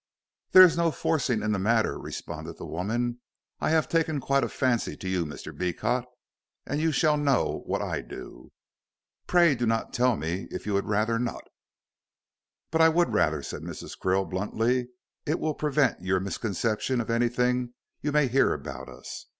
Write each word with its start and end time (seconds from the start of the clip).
"There 0.53 0.63
is 0.63 0.77
no 0.77 0.89
forcing 0.89 1.43
in 1.43 1.51
the 1.51 1.59
matter," 1.59 1.95
responded 1.99 2.57
the 2.57 2.65
woman. 2.65 3.19
"I 3.59 3.69
have 3.69 3.87
taken 3.87 4.19
quite 4.19 4.43
a 4.43 4.49
fancy 4.49 4.97
to 4.97 5.07
you, 5.07 5.27
Mr. 5.27 5.55
Beecot, 5.55 6.05
and 6.65 6.81
you 6.81 6.91
shall 6.91 7.17
know 7.17 7.61
what 7.67 7.83
I 7.83 8.01
do." 8.01 8.51
"Pray 9.27 9.53
do 9.53 9.67
not 9.67 9.93
tell 9.93 10.17
me 10.17 10.47
if 10.49 10.65
you 10.65 10.73
would 10.73 10.87
rather 10.87 11.19
not." 11.19 11.43
"But 12.71 12.81
I 12.81 12.89
would 12.89 13.13
rather," 13.13 13.43
said 13.43 13.61
Mrs. 13.61 13.95
Krill, 13.95 14.27
bluntly; 14.27 14.87
"it 15.27 15.39
will 15.39 15.53
prevent 15.53 16.01
your 16.01 16.19
misconception 16.19 16.99
of 16.99 17.11
anything 17.11 17.75
you 18.01 18.11
may 18.11 18.27
hear 18.27 18.53
about 18.55 18.89
us. 18.89 19.27